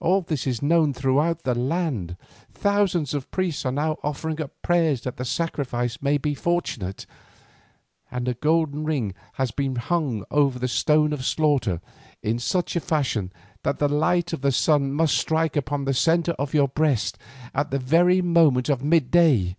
All 0.00 0.20
this 0.22 0.48
is 0.48 0.62
known 0.62 0.92
throughout 0.92 1.44
the 1.44 1.54
land; 1.54 2.16
thousands 2.52 3.14
of 3.14 3.30
priests 3.30 3.64
are 3.64 3.70
now 3.70 3.98
offering 4.02 4.40
up 4.42 4.50
prayers 4.62 5.02
that 5.02 5.16
the 5.16 5.24
sacrifice 5.24 5.98
may 6.02 6.18
be 6.18 6.34
fortunate, 6.34 7.06
and 8.10 8.26
a 8.26 8.34
golden 8.34 8.82
ring 8.82 9.14
has 9.34 9.52
been 9.52 9.76
hung 9.76 10.24
over 10.28 10.58
the 10.58 10.66
stone 10.66 11.12
of 11.12 11.24
slaughter 11.24 11.80
in 12.20 12.40
such 12.40 12.74
a 12.74 12.80
fashion 12.80 13.32
that 13.62 13.78
the 13.78 13.86
light 13.86 14.32
of 14.32 14.40
the 14.40 14.50
sun 14.50 14.92
must 14.92 15.16
strike 15.16 15.54
upon 15.54 15.84
the 15.84 15.94
centre 15.94 16.32
of 16.32 16.52
your 16.52 16.66
breast 16.66 17.16
at 17.54 17.70
the 17.70 17.78
very 17.78 18.20
moment 18.20 18.68
of 18.68 18.82
mid 18.82 19.08
day. 19.12 19.54